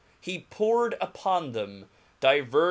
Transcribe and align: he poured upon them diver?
he 0.19 0.47
poured 0.49 0.95
upon 0.99 1.51
them 1.51 1.85
diver? 2.19 2.59